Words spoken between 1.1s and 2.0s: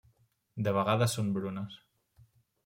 són brunes.